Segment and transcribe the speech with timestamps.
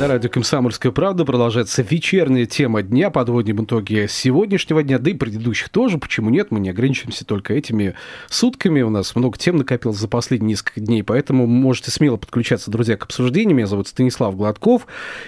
[0.00, 3.10] На радио «Комсомольская правда» продолжается вечерняя тема дня.
[3.10, 5.98] Подводим итоги сегодняшнего дня, да и предыдущих тоже.
[5.98, 6.50] Почему нет?
[6.50, 7.94] Мы не ограничиваемся только этими
[8.30, 8.80] сутками.
[8.80, 13.02] У нас много тем накопилось за последние несколько дней, поэтому можете смело подключаться, друзья, к
[13.04, 13.54] обсуждению.
[13.54, 14.86] Меня зовут Станислав Гладков.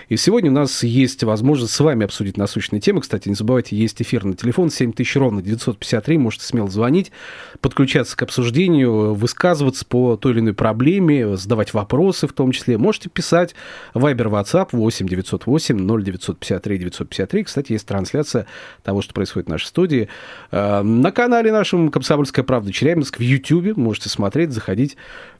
[0.09, 3.03] И сегодня у нас есть возможность с вами обсудить насущные темы.
[3.03, 6.17] Кстати, не забывайте, есть эфир на телефон 7000 ровно 953.
[6.17, 7.13] Можете смело звонить,
[7.61, 12.79] подключаться к обсуждению, высказываться по той или иной проблеме, задавать вопросы в том числе.
[12.79, 13.55] Можете писать
[13.93, 17.45] Viber, WhatsApp 8 908 0953 953.
[17.45, 18.47] Кстати, есть трансляция
[18.83, 20.09] того, что происходит в нашей студии.
[20.51, 23.77] Э, на канале нашем «Комсомольская правда» Челябинск в YouTube.
[23.77, 24.97] Можете смотреть, заходить.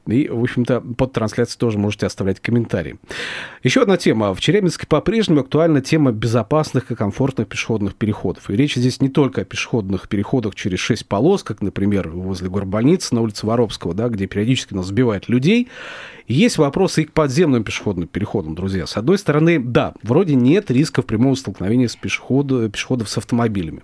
[0.07, 2.97] И, в общем-то, под трансляцией тоже можете оставлять комментарии.
[3.63, 4.33] Еще одна тема.
[4.33, 8.49] В Челябинске по-прежнему актуальна тема безопасных и комфортных пешеходных переходов.
[8.49, 13.15] И речь здесь не только о пешеходных переходах через шесть полос, как, например, возле горбольницы
[13.15, 15.69] на улице Воровского, да, где периодически нас сбивают людей.
[16.27, 18.85] Есть вопросы и к подземным пешеходным переходам, друзья.
[18.87, 23.83] С одной стороны, да, вроде нет рисков прямого столкновения с пешеходов, пешеходов с автомобилями.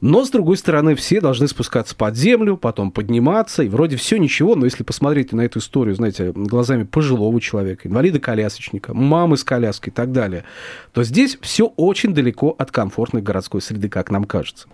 [0.00, 4.54] Но, с другой стороны, все должны спускаться под землю, потом подниматься, и вроде все ничего,
[4.54, 9.94] но если посмотреть на эту историю, знаете, глазами пожилого человека, инвалида-колясочника, мамы с коляской и
[9.94, 10.44] так далее,
[10.92, 14.68] то здесь все очень далеко от комфортной городской среды, как нам кажется.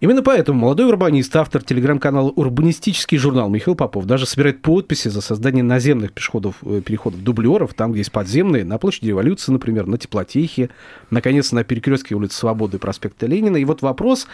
[0.00, 5.64] Именно поэтому молодой урбанист, автор телеграм-канала «Урбанистический журнал» Михаил Попов даже собирает подписи за создание
[5.64, 10.70] наземных пешеходов, э, переходов дублеров, там, где есть подземные, на площади Революции, например, на Теплотехе,
[11.10, 13.56] наконец, на перекрестке улицы Свободы и проспекта Ленина.
[13.56, 14.28] И вот вопрос,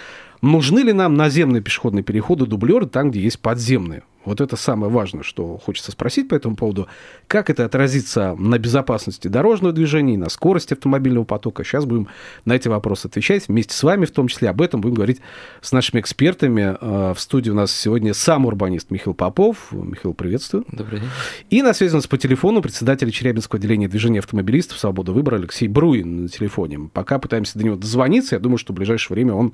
[0.45, 4.03] нужны ли нам наземные пешеходные переходы, дублеры, там, где есть подземные?
[4.25, 6.89] Вот это самое важное, что хочется спросить по этому поводу.
[7.27, 11.63] Как это отразится на безопасности дорожного движения, на скорости автомобильного потока?
[11.63, 12.09] Сейчас будем
[12.45, 15.21] на эти вопросы отвечать вместе с вами, в том числе об этом будем говорить
[15.61, 16.77] с нашими экспертами.
[16.81, 19.73] Э, в студии у нас сегодня сам урбанист Михаил Попов.
[19.73, 20.65] Михаил, приветствую.
[20.73, 21.11] Добрый день.
[21.51, 25.69] И на связи у нас по телефону председатель Челябинского отделения движения автомобилистов «Свобода выбора» Алексей
[25.69, 26.89] Бруин на телефоне.
[26.93, 28.37] Пока пытаемся до него дозвониться.
[28.37, 29.53] Я думаю, что в ближайшее время он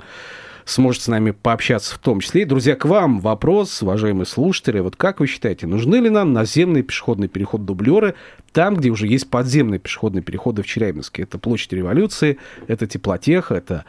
[0.64, 2.44] сможет с нами пообщаться в том числе.
[2.44, 4.80] друзья, к вам вопрос, уважаемые слушатели.
[4.80, 8.14] Вот как вы считаете, нужны ли нам наземные пешеходные переход-дублеры
[8.52, 11.22] там, где уже есть подземные пешеходные переходы в Челябинске?
[11.22, 13.84] Это площадь революции, это теплотеха, это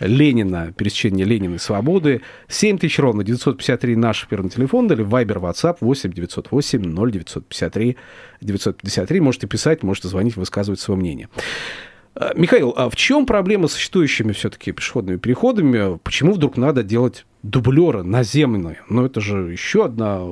[0.00, 2.22] Ленина, пересечение Ленина и Свободы.
[2.48, 7.96] 7 тысяч ровно, 953 наш первый телефон, или Viber, WhatsApp 8 908 0953
[8.40, 9.20] 953.
[9.20, 11.28] Можете писать, можете звонить, высказывать свое мнение.
[12.16, 15.98] Э, Михаил, а в чем проблема с существующими все-таки пешеходными переходами?
[15.98, 18.80] Почему вдруг надо делать дублеры наземные?
[18.88, 20.22] Ну, это же еще одна,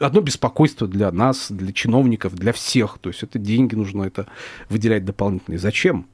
[0.00, 2.98] одно беспокойство для нас, для чиновников, для всех.
[3.00, 4.26] То есть это деньги нужно это
[4.68, 5.58] выделять дополнительные.
[5.58, 6.06] Зачем?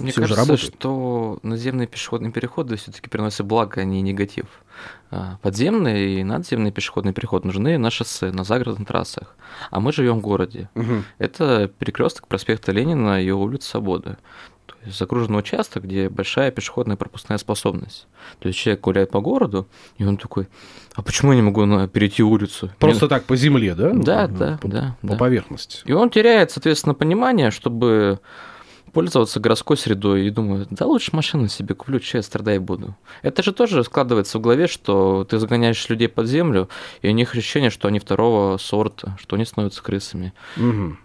[0.00, 4.46] Мне Все кажется, что наземные пешеходные переходы все-таки приносят благо, а не негатив.
[5.10, 9.36] А, подземные и надземные пешеходные переходы нужны на шоссе, на загородных трассах.
[9.70, 10.68] А мы живем в городе.
[10.74, 11.02] Угу.
[11.18, 14.16] Это перекресток проспекта Ленина и улица Свободы.
[14.66, 18.06] То есть загруженный участок, где большая пешеходная пропускная способность.
[18.38, 19.66] То есть человек гуляет по городу,
[19.96, 20.46] и он такой,
[20.94, 22.70] а почему я не могу перейти улицу?
[22.78, 23.08] Просто Мне...
[23.08, 23.92] так по земле, да?
[23.94, 24.96] Да, ну, да, по, да.
[25.00, 25.16] По да.
[25.16, 25.80] поверхности.
[25.86, 28.20] И он теряет, соответственно, понимание, чтобы
[28.98, 32.96] пользоваться городской средой и думаю, да лучше машину себе куплю, че я страдать буду.
[33.22, 36.68] Это же тоже складывается в голове, что ты загоняешь людей под землю,
[37.00, 40.32] и у них ощущение, что они второго сорта, что они становятся крысами.
[40.56, 40.96] Угу.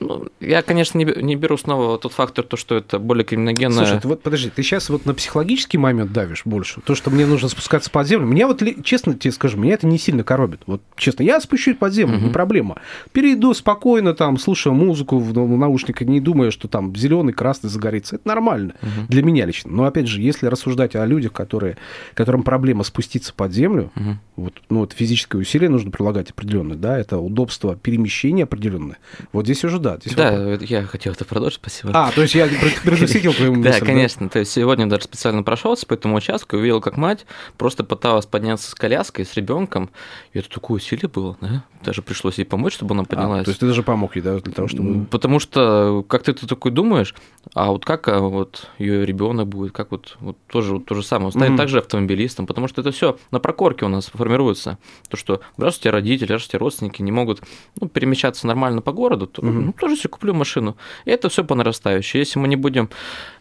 [0.00, 3.86] Ну, я, конечно, не, не беру снова тот фактор, то, что это более криминогенное.
[3.86, 6.80] Слушай, ты вот подожди, ты сейчас вот на психологический момент давишь больше.
[6.80, 8.26] То, что мне нужно спускаться под землю.
[8.26, 10.62] Меня вот, честно тебе скажу, меня это не сильно коробит.
[10.66, 12.26] Вот честно, я спущусь под землю, угу.
[12.26, 12.80] не проблема.
[13.12, 18.16] Перейду спокойно, там, слушая музыку в наушниках, не думая, что там зеленый, красный загорится.
[18.16, 19.06] Это нормально угу.
[19.08, 19.70] для меня лично.
[19.70, 21.76] Но опять же, если рассуждать о людях, которые,
[22.14, 24.16] которым проблема спуститься под землю, угу.
[24.36, 28.98] вот, ну, вот физическое усилие нужно прилагать определенное, да, это удобство перемещения определенное.
[29.32, 29.98] Вот здесь уже да.
[30.16, 31.92] Да, я хотел это продолжить, спасибо.
[31.94, 32.48] А, то есть я
[32.84, 33.80] предусетил твою мысль.
[33.80, 34.28] Да, конечно.
[34.28, 37.26] То есть сегодня даже специально прошелся по этому участку и увидел, как мать
[37.56, 39.90] просто пыталась подняться с коляской, с ребенком.
[40.32, 41.64] И это такое усилие было, да?
[41.82, 43.42] Даже пришлось ей помочь, чтобы она а, поднялась.
[43.42, 45.06] А, то есть ты даже помог ей, да, для того, чтобы...
[45.06, 47.14] Потому что как ты, ты такой думаешь,
[47.54, 51.02] а вот как а, вот ее ребенок будет, как вот, вот тоже вот то же
[51.02, 51.56] самое, он станет mm-hmm.
[51.56, 54.78] также автомобилистом, потому что это все на прокорке у нас формируется.
[55.08, 57.42] То, что тебя родители, тебя родственники не могут
[57.80, 59.64] ну, перемещаться нормально по городу, то mm-hmm.
[59.66, 60.76] ну, тоже себе куплю машину.
[61.04, 62.18] И это все по нарастающей.
[62.18, 62.90] Если мы не будем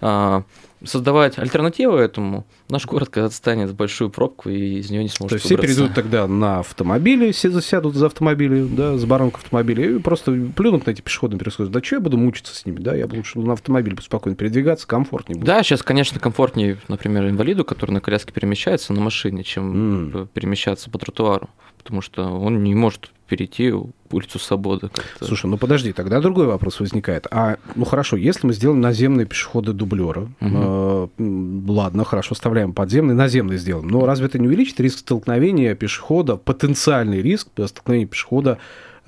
[0.01, 0.43] а,
[0.83, 5.29] создавать альтернативу этому, наш город когда станет в большую пробку и из нее не сможет
[5.29, 9.95] То есть все перейдут тогда на автомобили, все засядут за автомобили, да, с баранок автомобиля,
[9.95, 11.69] и просто плюнут на эти пешеходные переходы.
[11.69, 15.37] Да что я буду мучиться с ними, да, я лучше на автомобиле спокойно передвигаться, комфортнее
[15.37, 15.47] будет.
[15.47, 20.27] Да, сейчас, конечно, комфортнее, например, инвалиду, который на коляске перемещается на машине, чем mm.
[20.33, 21.49] перемещаться по тротуару,
[21.89, 23.73] потому что он не может перейти
[24.11, 24.91] улицу Свободы.
[25.19, 27.25] Слушай, ну подожди, тогда другой вопрос возникает.
[27.31, 31.09] А, ну хорошо, если мы сделаем наземные пешеходы дублеры, угу.
[31.19, 33.87] э, ладно, хорошо, оставляем подземные, наземные сделаем.
[33.87, 38.59] Но разве это не увеличит риск столкновения пешехода, потенциальный риск столкновения пешехода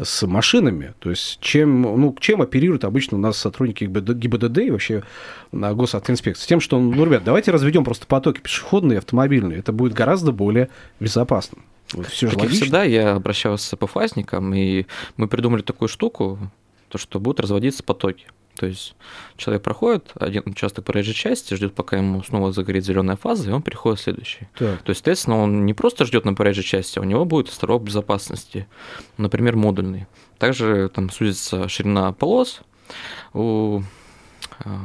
[0.01, 0.95] с машинами.
[0.97, 5.03] То есть чем, ну, чем оперируют обычно у нас сотрудники ГИБДД и вообще
[5.51, 6.47] на госавтоинспекции?
[6.47, 9.59] Тем, что, ну, ребят, давайте разведем просто потоки пешеходные и автомобильные.
[9.59, 10.69] Это будет гораздо более
[10.99, 11.59] безопасно.
[12.09, 12.65] Все же как логично.
[12.65, 14.85] всегда, я обращался с ПФАСником, и
[15.17, 16.39] мы придумали такую штуку,
[16.89, 18.27] то, что будут разводиться потоки.
[18.55, 18.95] То есть
[19.37, 23.61] человек проходит один участок проезжей части, ждет, пока ему снова загорит зеленая фаза, и он
[23.61, 24.49] переходит в следующий.
[24.57, 24.81] Так.
[24.83, 27.83] То есть, соответственно, он не просто ждет на проезжей части, а у него будет островок
[27.83, 28.67] безопасности,
[29.17, 30.05] например, модульный.
[30.37, 32.61] Также там сузится ширина полос
[33.33, 33.81] у,
[34.59, 34.79] а,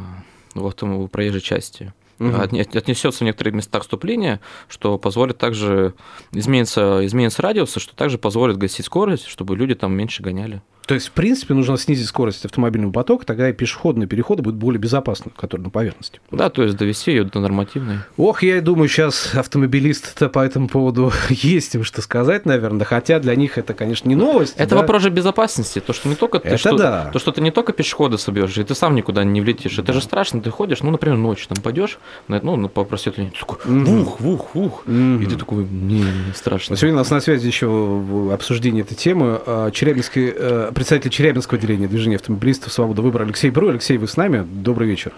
[0.54, 2.36] в автомобиле проезжей части угу.
[2.36, 5.94] отнесется в некоторые места вступления, что позволит также
[6.32, 10.62] измениться, изменится радиуса, что также позволит гасить скорость, чтобы люди там меньше гоняли.
[10.86, 14.80] То есть, в принципе, нужно снизить скорость автомобильного потока, тогда и пешеходные переходы будут более
[14.80, 16.20] безопасны, которые на поверхности.
[16.30, 17.98] Да, то есть довести ее до нормативной.
[18.16, 23.34] Ох, я думаю, сейчас автомобилисты по этому поводу есть им что сказать, наверное, хотя для
[23.34, 24.54] них это, конечно, не новость.
[24.56, 24.82] Это да?
[24.82, 27.10] вопрос же безопасности, то, что не только ты, это что, да.
[27.12, 29.78] то, что ты не только пешехода собьешь, и ты сам никуда не влетишь.
[29.78, 31.98] Это же страшно, ты ходишь, ну, например, ночью там пойдешь,
[32.28, 36.76] ну, по просветлению, ты такой, вух, вух, вух, и ты такой, не, не страшно.
[36.76, 39.40] Сегодня у нас на связи еще обсуждение этой темы.
[39.46, 43.70] А, Челябинский, э, представитель Челябинского отделения движения автомобилистов «Свобода выбора» Алексей Бру.
[43.70, 44.46] Алексей, вы с нами?
[44.46, 45.12] Добрый вечер.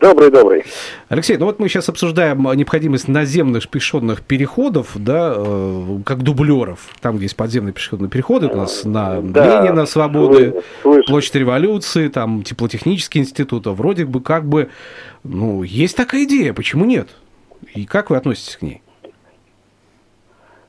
[0.00, 0.64] Добрый, добрый.
[1.10, 7.16] Алексей, ну вот мы сейчас обсуждаем необходимость наземных пешеходных переходов, да, э, как дублеров, там,
[7.16, 11.06] где есть подземные пешеходные переходы, у нас на да, Ленина, Свободы, слышу.
[11.06, 14.70] Площадь Революции, там, Теплотехнический институт, а вроде бы как бы,
[15.22, 17.08] ну, есть такая идея, почему нет?
[17.74, 18.80] И как вы относитесь к ней?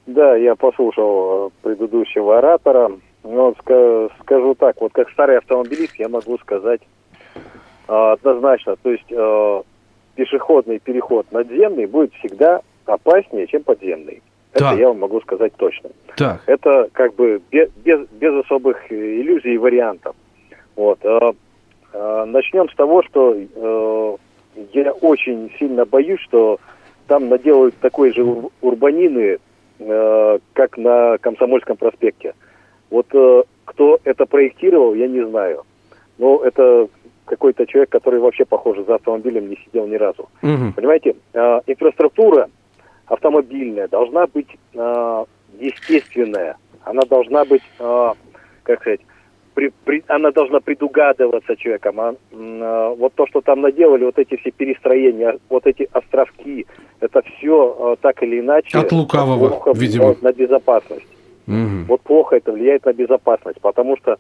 [0.08, 2.92] Да, я послушал э, предыдущего оратора.
[3.26, 3.56] Ну,
[4.22, 6.82] скажу так, вот как старый автомобилист я могу сказать
[7.88, 9.64] а, однозначно, то есть а,
[10.16, 14.22] пешеходный переход надземный будет всегда опаснее, чем подземный.
[14.54, 15.90] Это я вам могу сказать точно.
[16.16, 16.42] Так.
[16.46, 20.16] Это как бы без, без, без особых иллюзий и вариантов.
[20.76, 21.00] Вот.
[21.04, 21.34] А,
[21.94, 24.16] а, начнем с того, что а,
[24.72, 26.60] я очень сильно боюсь, что
[27.08, 28.24] там наделают такой же
[28.62, 29.40] урбанины,
[29.80, 32.34] а, как на Комсомольском проспекте.
[32.90, 35.64] Вот э, кто это проектировал, я не знаю.
[36.18, 36.88] Но это
[37.26, 40.30] какой-то человек, который вообще, похоже, за автомобилем не сидел ни разу.
[40.44, 40.74] Угу.
[40.76, 42.50] Понимаете, э, инфраструктура
[43.08, 45.26] автомобильная должна быть э,
[45.60, 46.58] естественная.
[46.84, 48.12] Она должна быть, э,
[48.64, 49.02] как сказать,
[49.56, 52.00] при, при, она должна предугадываться человеком.
[52.00, 56.68] А, э, вот то, что там наделали, вот эти все перестроения, вот эти островки,
[57.00, 58.78] это все э, так или иначе...
[58.78, 60.16] От лукавого, видимо.
[60.22, 61.08] На безопасность.
[61.48, 61.86] Угу.
[61.88, 64.18] Вот плохо это влияет на безопасность, потому что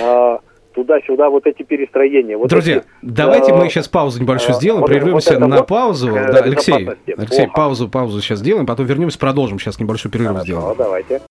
[0.00, 0.40] а,
[0.74, 2.36] туда-сюда вот эти перестроения.
[2.36, 5.56] Вот Друзья, эти, давайте а, мы сейчас паузу небольшую а, сделаем, вот, прервемся вот на
[5.58, 6.12] вот паузу.
[6.12, 9.58] Да, Алексей, Алексей, паузу, паузу сейчас сделаем, потом вернемся, продолжим.
[9.58, 10.76] Сейчас небольшой перерыв Хорошо, сделаем.
[10.76, 11.22] давайте.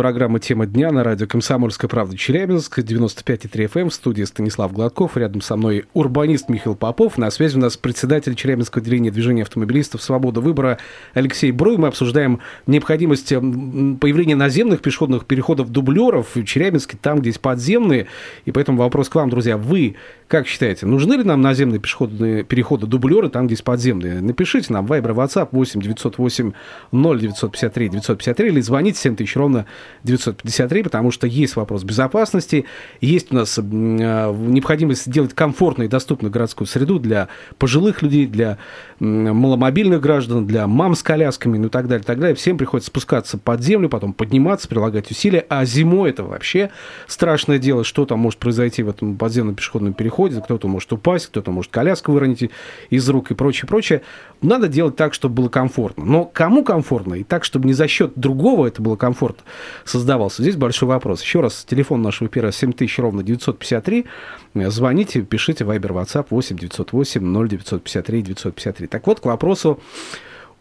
[0.00, 5.42] Программа «Тема дня» на радио «Комсомольская правда» Челябинск, 95,3 FM, в студии Станислав Гладков, рядом
[5.42, 10.40] со мной урбанист Михаил Попов, на связи у нас председатель Челябинского отделения движения автомобилистов «Свобода
[10.40, 10.78] выбора»
[11.12, 11.76] Алексей Бруй.
[11.76, 18.06] Мы обсуждаем необходимость появления наземных пешеходных переходов дублеров в Челябинске, там, где есть подземные.
[18.46, 19.58] И поэтому вопрос к вам, друзья.
[19.58, 19.96] Вы
[20.28, 24.20] как считаете, нужны ли нам наземные пешеходные переходы дублеры там, где есть подземные?
[24.20, 26.52] Напишите нам Viber, WhatsApp 8 908
[26.92, 29.66] 0 953 953 или звоните 7 тысяч ровно
[30.04, 32.64] 953, потому что есть вопрос безопасности,
[33.00, 37.28] есть у нас э, необходимость сделать комфортную и доступную городскую среду для
[37.58, 38.58] пожилых людей, для
[38.98, 42.34] маломобильных граждан, для мам с колясками, ну и так далее, так далее.
[42.34, 46.70] Всем приходится спускаться под землю, потом подниматься, прилагать усилия, а зимой это вообще
[47.06, 51.50] страшное дело, что там может произойти в этом подземном пешеходном переходе, кто-то может упасть, кто-то
[51.50, 52.50] может коляску выронить
[52.90, 54.02] из рук и прочее, прочее.
[54.42, 56.04] Надо делать так, чтобы было комфортно.
[56.04, 57.14] Но кому комфортно?
[57.14, 59.44] И так, чтобы не за счет другого это было комфортно
[59.84, 60.42] создавался.
[60.42, 61.22] Здесь большой вопрос.
[61.22, 64.06] Еще раз, телефон нашего эфира 7000 ровно 953.
[64.54, 68.86] Звоните, пишите Viber, WhatsApp 8 908 0953 953.
[68.86, 69.80] Так вот, к вопросу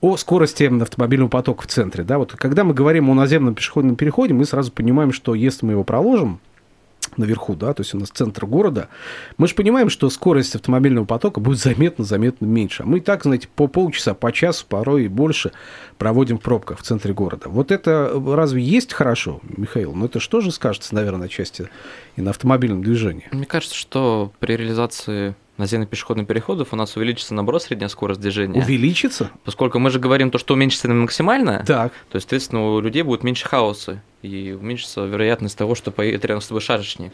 [0.01, 2.03] о скорости автомобильного потока в центре.
[2.03, 5.73] Да, вот когда мы говорим о наземном пешеходном переходе, мы сразу понимаем, что если мы
[5.73, 6.39] его проложим,
[7.17, 8.89] наверху, да, то есть у нас центр города,
[9.37, 12.83] мы же понимаем, что скорость автомобильного потока будет заметно-заметно меньше.
[12.83, 15.51] А мы и так, знаете, по полчаса, по часу, порой и больше
[15.97, 17.49] проводим в пробках в центре города.
[17.49, 19.93] Вот это разве есть хорошо, Михаил?
[19.93, 21.69] Ну, это что же скажется, наверное, на части
[22.15, 23.27] и на автомобильном движении?
[23.31, 28.61] Мне кажется, что при реализации наземных пешеходных переходов у нас увеличится, наоборот, средняя скорость движения.
[28.61, 29.29] Увеличится?
[29.43, 31.91] Поскольку мы же говорим то, что уменьшится максимально, так.
[32.09, 36.47] то, естественно, у людей будет меньше хаоса и уменьшится вероятность того, что поедет рядом с
[36.47, 37.13] тобой шашечник.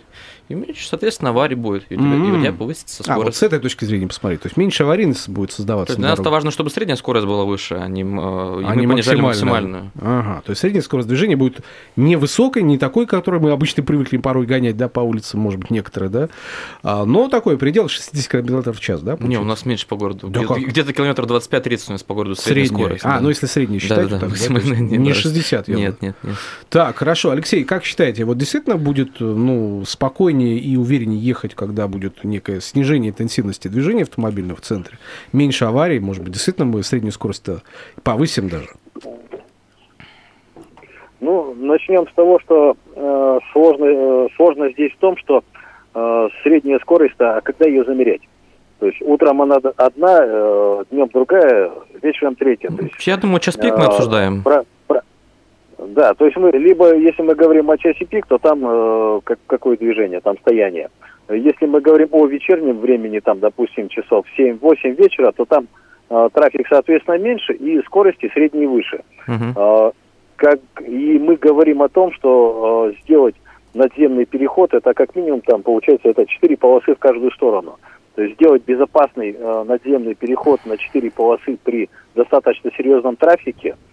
[0.50, 2.28] И меньше, соответственно, аварий будет, и у, тебя, mm-hmm.
[2.28, 3.22] и у тебя повысится скорость.
[3.22, 4.42] А, вот с этой точки зрения посмотреть.
[4.42, 5.88] То есть меньше аварийности будет создаваться.
[5.88, 8.74] То есть для нас это важно, чтобы средняя скорость была выше, а не, э, а
[8.74, 9.92] мы понижали максимальную.
[10.02, 11.60] Ага, то есть средняя скорость движения будет
[11.96, 15.70] не высокой, не такой, которую мы обычно привыкли порой гонять, да, по улице, может быть,
[15.70, 16.30] некоторые, да,
[16.82, 19.16] а, но такой предел 60 км в час, да?
[19.16, 19.28] Получается?
[19.28, 20.28] Не, у нас меньше по городу.
[20.28, 22.86] Да где-то, где-то километров 25-30 у нас по городу средняя, средняя.
[22.86, 23.06] скорость.
[23.06, 23.20] А, да.
[23.20, 26.36] ну если средняя считать, да, да, то так, да, не 60, я Нет, нет, нет.
[26.70, 27.32] Так, хорошо.
[27.32, 33.12] Алексей, как считаете, вот действительно будет ну, спокойнее и увереннее ехать, когда будет некое снижение
[33.12, 34.98] интенсивности движения автомобильного в центре,
[35.34, 37.46] меньше аварий, может быть, действительно мы среднюю скорость
[38.04, 38.70] повысим даже?
[41.22, 45.44] Ну, начнем с того, что э, сложно, э, сложно здесь в том, что
[45.94, 48.22] э, средняя скорость, а когда ее замерять?
[48.80, 51.72] То есть утром она одна, э, днем другая,
[52.02, 52.70] вечером третья.
[52.70, 54.44] То есть, Я думаю, час пик мы э, обсуждаем.
[54.44, 54.66] Про,
[55.88, 59.40] да, то есть мы, либо если мы говорим о часе пик, то там э, как,
[59.48, 60.90] какое движение, там стояние.
[61.30, 65.68] Если мы говорим о вечернем времени, там, допустим, часов 7-8 вечера, то там
[66.10, 69.02] э, трафик, соответственно, меньше и скорости средние выше.
[69.28, 69.90] Uh-huh.
[69.90, 69.92] Э,
[70.36, 73.36] как, и мы говорим о том, что э, сделать
[73.74, 77.78] надземный переход, это как минимум там получается это 4 полосы в каждую сторону.
[78.16, 83.76] То есть сделать безопасный э, надземный переход на 4 полосы при достаточно серьезном трафике–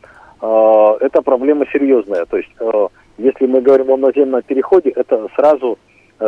[0.43, 2.27] Э, это проблема серьезная.
[2.27, 5.79] То есть, э, если мы говорим о наземном переходе, это сразу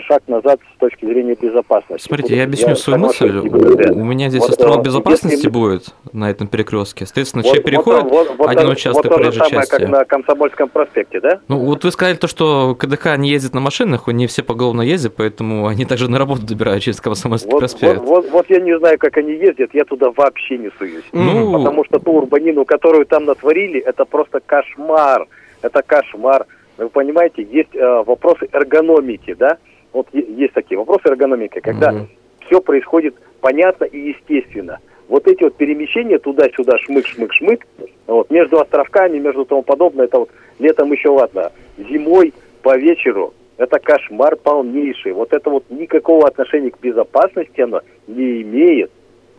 [0.02, 2.06] шаг назад с точки зрения безопасности.
[2.06, 3.38] Смотрите, я объясню я свою мысль.
[3.38, 5.48] У меня здесь вот, э, безопасности если...
[5.48, 7.06] будет на этом перекрестке.
[7.06, 9.70] Соответственно, вот, человек переходит вот, вот, один вот, участок вот проезжей самое, части.
[9.70, 11.40] как на Комсомольском проспекте, да?
[11.48, 15.14] Ну, вот вы сказали то, что КДК не ездит на машинах, не все поголовно ездят,
[15.16, 18.00] поэтому они также на работу добирают через Комсомольский вот, проспект.
[18.00, 21.04] Вот, вот, вот я не знаю, как они ездят, я туда вообще не суюсь.
[21.12, 21.52] Ну...
[21.52, 25.26] Потому что ту урбанину, которую там натворили, это просто кошмар.
[25.62, 26.46] Это кошмар.
[26.76, 29.58] Вы понимаете, есть э, вопросы эргономики, да?
[29.94, 32.08] Вот есть такие вопросы эргономики, когда угу.
[32.46, 34.80] все происходит понятно и естественно.
[35.08, 37.62] Вот эти вот перемещения туда-сюда, шмык-шмык-шмык,
[38.06, 43.78] вот, между островками, между тому подобное, это вот летом еще ладно, зимой по вечеру, это
[43.78, 45.12] кошмар полнейший.
[45.12, 48.90] Вот это вот никакого отношения к безопасности оно не имеет.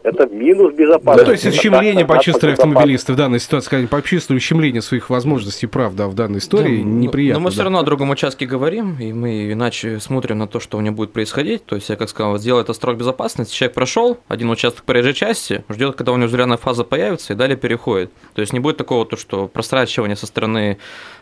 [0.06, 1.20] Это минус безопасности.
[1.20, 5.96] Ну, то есть ущемление почувствовали автомобилисты в данной ситуации, сказать, почувствовали ущемление своих возможностей прав
[5.96, 7.40] да, в данной истории, да, неприятно.
[7.40, 7.54] Но мы да.
[7.54, 10.96] все равно о другом участке говорим, и мы иначе смотрим на то, что у него
[10.96, 11.66] будет происходить.
[11.66, 15.64] То есть, я как сказал, вот сделать строк безопасности, человек прошел один участок проезжей части,
[15.70, 18.12] ждет, когда у него зеленая фаза появится, и далее переходит.
[18.36, 20.78] То есть не будет такого, то, что прострачивание со стороны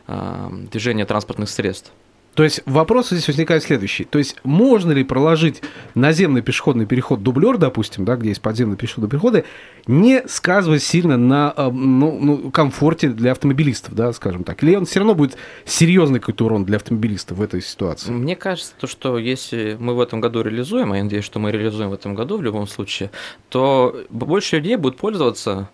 [0.08, 1.94] э, движения транспортных средств.
[2.34, 4.06] То есть вопрос здесь возникает следующий.
[4.06, 5.62] То есть можно ли проложить
[5.94, 9.46] наземный пешеходный переход дублер, допустим, да, где есть подземные пешеходные переходы,
[9.86, 14.64] не сказываясь сильно на э, ну, ну, комфорте для автомобилистов, да, скажем так?
[14.64, 18.12] Или он все равно будет серьезный какой-то урон для автомобилистов в этой ситуации?
[18.12, 21.52] Мне кажется, то, что если мы в этом году реализуем, а я надеюсь, что мы
[21.52, 23.12] реализуем в этом году в любом случае,
[23.50, 25.70] то больше людей будут пользоваться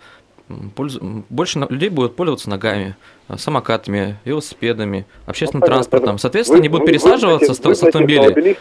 [0.49, 2.95] больше людей будут пользоваться ногами,
[3.37, 6.17] самокатами, велосипедами, общественным ну, транспортом.
[6.17, 8.57] Соответственно, вы, они будут пересаживаться вы, с, с автомобилей.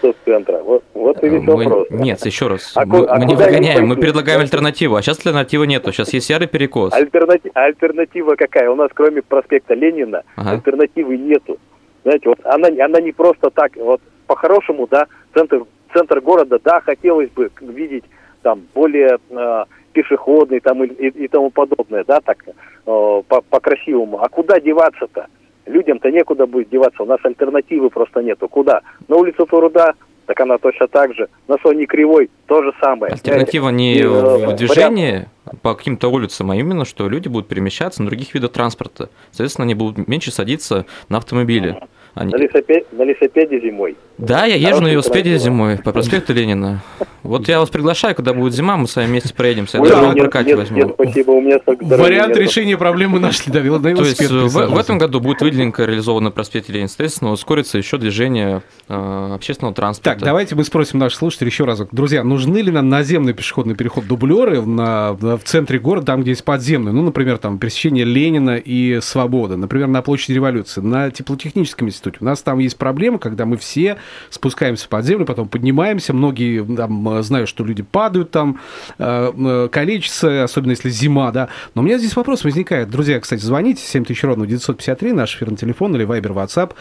[0.64, 1.86] Вот, вот и весь мы, вопрос.
[1.90, 2.72] Нет, еще раз.
[2.74, 4.96] А мы, а мы не выгоняем, мы предлагаем альтернативу.
[4.96, 5.92] А сейчас альтернативы нету.
[5.92, 6.92] Сейчас есть ярый перекос.
[6.92, 8.70] Альтернатива, альтернатива какая?
[8.70, 10.50] У нас кроме проспекта Ленина ага.
[10.50, 11.58] альтернативы нету.
[12.02, 13.72] Знаете, вот она, она не просто так.
[13.76, 15.64] Вот по-хорошему, да, центр,
[15.94, 18.04] центр города, да, хотелось бы видеть
[18.42, 22.52] там более э, пешеходный там и, и, и тому подобное, да, так э,
[22.84, 24.22] по, по-красивому.
[24.22, 25.26] А куда деваться-то?
[25.66, 28.48] Людям-то некуда будет деваться, у нас альтернативы просто нету.
[28.48, 28.80] Куда?
[29.06, 29.94] На улицу Труда,
[30.26, 31.28] так она точно так же.
[31.46, 33.12] На Соне Кривой то же самое.
[33.12, 35.62] Альтернатива не и, в движении вариант...
[35.62, 39.08] по каким-то улицам, а именно, что люди будут перемещаться на других видах транспорта.
[39.30, 41.80] Соответственно, они будут меньше садиться на автомобили.
[42.14, 42.32] Они...
[42.32, 42.86] На, лесопед...
[42.92, 43.96] на лесопеде зимой.
[44.18, 46.82] Да, я езжу на велосипеде зимой по проспекту Ленина.
[47.22, 49.80] Вот я вас приглашаю, когда будет зима, мы с вами вместе проедемся.
[49.80, 50.86] Ой, да, нет, нет, возьмем.
[50.86, 55.20] Нет, спасибо, у меня Вариант решения проблемы нашли, да, То есть в, в этом году
[55.20, 60.10] будет выделенка реализована на проспекте Ленина, соответственно, ускорится еще движение э, общественного транспорта.
[60.10, 61.88] Так, давайте мы спросим наших слушателей еще разок.
[61.92, 66.44] Друзья, нужны ли нам наземный пешеходный переход дублеры на, в центре города, там, где есть
[66.44, 66.92] подземный?
[66.92, 72.07] Ну, например, там пересечение Ленина и Свобода, например, на площади Революции, на теплотехническом институте.
[72.20, 73.98] У нас там есть проблема, когда мы все
[74.30, 78.60] спускаемся под землю, потом поднимаемся, многие там, знают, что люди падают там,
[78.98, 81.48] э, э, калечатся, особенно если зима, да.
[81.74, 82.90] Но у меня здесь вопрос возникает.
[82.90, 86.72] Друзья, кстати, звоните 7000 ровно 953, наш эфирный телефон, или Viber, WhatsApp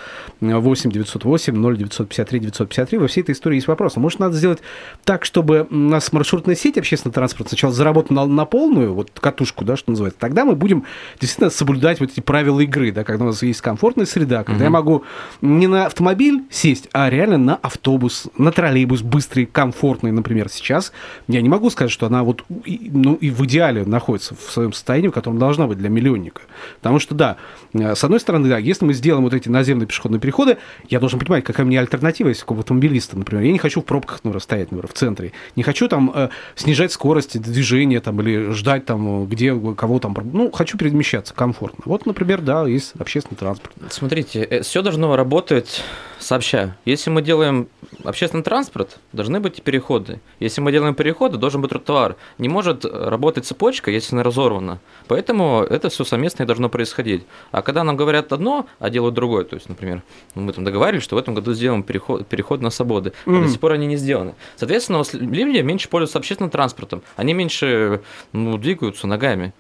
[0.41, 2.97] 8 908 0 953 953.
[2.99, 3.97] Во всей этой истории есть вопрос.
[3.97, 4.59] А может, надо сделать
[5.03, 9.65] так, чтобы у нас маршрутная сеть общественного транспорта сначала заработала на, на полную, вот катушку,
[9.65, 10.19] да, что называется.
[10.19, 10.85] Тогда мы будем
[11.19, 14.63] действительно соблюдать вот эти правила игры, да, когда у нас есть комфортная среда, когда угу.
[14.63, 15.03] я могу
[15.41, 20.91] не на автомобиль сесть, а реально на автобус, на троллейбус быстрый, комфортный, например, сейчас.
[21.27, 25.09] Я не могу сказать, что она вот ну, и в идеале находится в своем состоянии,
[25.09, 26.41] в котором должна быть для миллионника.
[26.77, 27.37] Потому что, да,
[27.73, 30.57] э, с одной стороны, да, если мы сделаем вот эти наземные пешеходные переходы,
[30.89, 33.43] я должен понимать, какая мне альтернатива есть как автомобилиста, например.
[33.43, 35.33] Я не хочу в пробках, например, стоять, например, в центре.
[35.55, 40.15] Не хочу там э, снижать скорость движения там, или ждать там, где кого там.
[40.33, 41.83] Ну, хочу перемещаться комфортно.
[41.85, 43.75] Вот, например, да, есть общественный транспорт.
[43.89, 45.83] Смотрите, э, все должно работать
[46.19, 46.75] сообща.
[46.85, 47.67] Если мы делаем
[48.03, 50.19] общественный транспорт, должны быть переходы.
[50.39, 52.15] Если мы делаем переходы, должен быть тротуар.
[52.37, 54.79] Не может работать цепочка, если она разорвана.
[55.07, 57.25] Поэтому это все совместно и должно происходить.
[57.51, 60.03] А когда нам говорят одно, а делают другое, то есть, например,
[60.35, 63.37] мы там договаривались, что в этом году сделаем переход, переход на свободы, mm.
[63.37, 64.35] а до сих пор они не сделаны.
[64.55, 68.01] Соответственно, люди меньше пользуются общественным транспортом, они меньше
[68.33, 69.53] ну, двигаются ногами.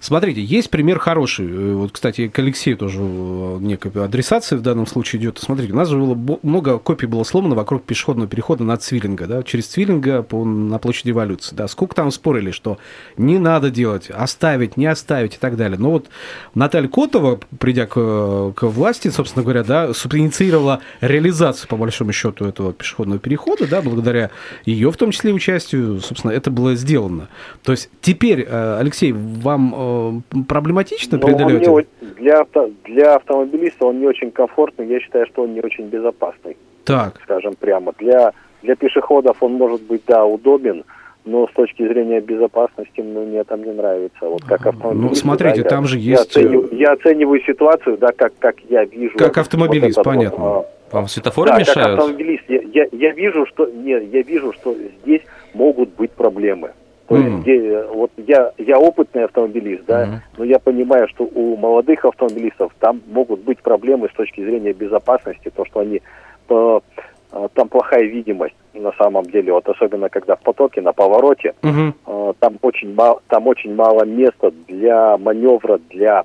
[0.00, 1.74] Смотрите, есть пример хороший.
[1.74, 5.38] Вот, кстати, к Алексею тоже некая адресация в данном случае идет.
[5.38, 9.42] Смотрите, у нас же было много копий было сломано вокруг пешеходного перехода на Цвиллинга, да,
[9.42, 11.54] через Цвиллинга по, на площади Эволюции.
[11.54, 12.78] Да, сколько там спорили, что
[13.16, 15.78] не надо делать, оставить, не оставить и так далее.
[15.78, 16.08] Но вот
[16.54, 22.72] Наталья Котова, придя к, к власти, собственно говоря, да, инициировала реализацию, по большому счету, этого
[22.72, 24.30] пешеходного перехода, да, благодаря
[24.64, 27.28] ее, в том числе, участию, собственно, это было сделано.
[27.62, 31.86] То есть теперь, э, Алексей, вам э, проблематично преодолевать?
[32.18, 36.56] Для, авто, для автомобилиста он не очень комфортный, я считаю, что он не очень безопасный.
[36.84, 37.20] Так.
[37.24, 37.92] Скажем прямо.
[37.98, 38.32] Для,
[38.62, 40.84] для пешеходов он может быть, да, удобен,
[41.24, 44.26] но с точки зрения безопасности ну, мне там не нравится.
[44.26, 45.10] Вот как автомобилист.
[45.10, 46.08] Ну, смотрите, да, там я, же есть...
[46.08, 49.18] Я оцениваю, я оцениваю ситуацию, да, как, как я вижу.
[49.18, 50.44] Как автомобилист, вот понятно.
[50.44, 51.76] Вот, Вам светофоры да, мешают?
[51.76, 52.44] как автомобилист.
[52.48, 53.66] Я, я, я вижу, что...
[53.66, 56.70] Нет, я вижу, что здесь могут быть проблемы.
[57.08, 57.48] То mm.
[57.48, 60.18] есть, вот я, я опытный автомобилист, да, mm.
[60.38, 65.52] но я понимаю, что у молодых автомобилистов там могут быть проблемы с точки зрения безопасности,
[65.54, 66.02] то, что они
[66.48, 66.82] то,
[67.30, 72.36] а, там плохая видимость на самом деле, вот особенно когда в потоке на повороте, mm-hmm.
[72.40, 76.24] там очень мало, там очень мало места для маневра, для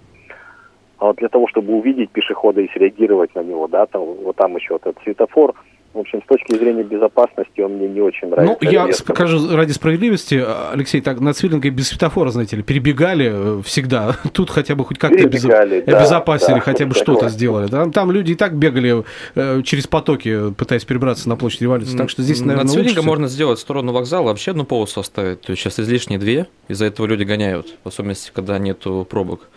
[1.17, 4.97] для того, чтобы увидеть пешехода и среагировать на него, да, там вот там еще этот
[5.03, 5.55] светофор,
[5.93, 8.57] в общем, с точки зрения безопасности он мне не очень нравится.
[8.61, 9.13] Ну, я резко.
[9.13, 14.15] скажу ради справедливости, Алексей, так на Цвиллинга без светофора, знаете ли, перебегали э, всегда.
[14.33, 15.43] Тут хотя бы хоть как-то обез...
[15.43, 17.67] да, обезопасили, да, хотя бы что-то сделали.
[17.67, 19.03] Там, там люди и так бегали
[19.35, 21.97] э, через потоки, пытаясь перебраться на площадь революции.
[21.97, 23.01] Так что здесь, наверное, На лучше...
[23.01, 25.41] можно сделать в сторону вокзала вообще одну полосу оставить.
[25.41, 29.49] То есть сейчас излишние две, из-за этого люди гоняют, в особенности, когда нету пробок.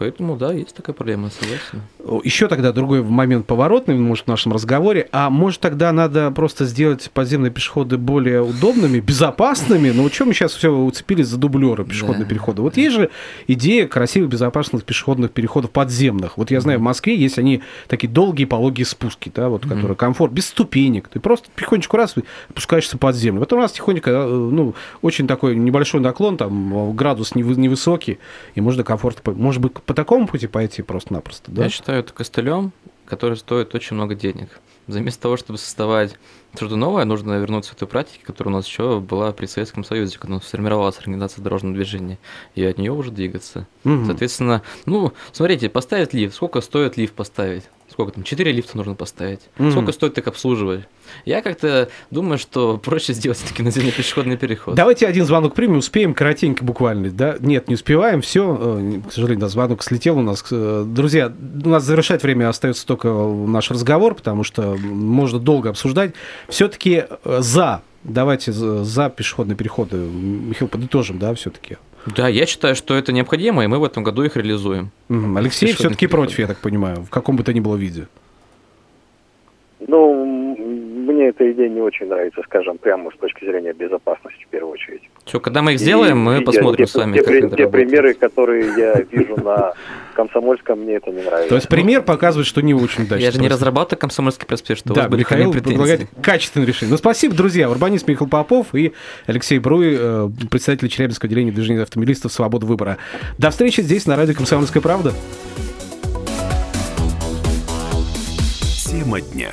[0.00, 1.82] Поэтому, да, есть такая проблема, согласен.
[2.24, 5.10] Еще тогда другой момент поворотный, может, в нашем разговоре.
[5.12, 9.90] А может, тогда надо просто сделать подземные пешеходы более удобными, безопасными?
[9.90, 12.30] Ну, чем мы сейчас все уцепились за дублеры пешеходные да.
[12.30, 12.62] переходы?
[12.62, 13.10] Вот есть же
[13.46, 16.38] идея красивых, безопасных пешеходных переходов подземных.
[16.38, 20.32] Вот я знаю, в Москве есть они такие долгие пологие спуски, да, вот, которые комфорт,
[20.32, 21.08] без ступенек.
[21.08, 22.14] Ты просто тихонечку раз
[22.48, 23.40] опускаешься под землю.
[23.40, 28.18] Потом раз тихонько, э, ну, очень такой небольшой наклон, там градус невысокий,
[28.54, 31.64] и можно комфортно, может быть, по такому пути пойти просто-напросто, да?
[31.64, 32.70] Я считаю это костылем,
[33.06, 34.60] который стоит очень много денег.
[34.86, 36.16] Вместо того, чтобы создавать
[36.54, 40.16] что-то новое, нужно вернуться к той практике, которая у нас еще была при Советском Союзе,
[40.16, 42.20] когда сформировалась организация дорожного движения,
[42.54, 43.66] и от нее уже двигаться.
[43.82, 44.04] Угу.
[44.06, 47.64] Соответственно, ну, смотрите, поставить лифт, сколько стоит лифт поставить?
[47.90, 49.40] Сколько там, 4 лифта нужно поставить.
[49.58, 49.70] Mm-hmm.
[49.70, 50.82] Сколько стоит так обслуживать?
[51.24, 54.74] Я как-то думаю, что проще сделать таки наземный пешеходный переход.
[54.74, 57.36] Давайте один звонок примем, успеем коротенько буквально, да?
[57.40, 60.44] Нет, не успеваем, все, э, к сожалению, да, звонок слетел у нас.
[60.50, 61.32] Э, друзья,
[61.64, 66.14] у нас завершать время остается только наш разговор, потому что можно долго обсуждать.
[66.48, 69.98] Все-таки э, за Давайте за пешеходные переходы.
[69.98, 71.76] Михаил, подытожим, да, все-таки.
[72.06, 74.90] Да, я считаю, что это необходимо, и мы в этом году их реализуем.
[75.08, 75.36] Угу.
[75.36, 78.08] Алексей все-таки против, я так понимаю, в каком бы то ни было виде.
[79.90, 80.24] Ну,
[81.10, 85.02] мне эта идея не очень нравится, скажем, прямо с точки зрения безопасности в первую очередь.
[85.24, 87.56] Все, когда мы их сделаем, и, мы посмотрим те, с вами, те, как те, это
[87.56, 87.70] те работает.
[87.72, 89.72] примеры, которые я вижу на
[90.14, 91.48] Комсомольском, мне это не нравится.
[91.48, 93.24] То есть пример показывает, что не очень удачно.
[93.24, 96.92] Я же не разрабатываю Комсомольский проспект, что да, у вас были Михаил предлагает качественное решение.
[96.92, 97.68] Ну, спасибо, друзья.
[97.68, 98.92] Урбанист Михаил Попов и
[99.26, 102.98] Алексей Бруй, э, председатель Челябинского отделения движения автомобилистов «Свобода выбора».
[103.38, 105.12] До встречи здесь, на радио «Комсомольская правда».
[108.86, 109.50] Тема дня.